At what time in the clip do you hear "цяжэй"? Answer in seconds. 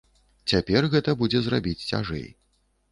1.95-2.27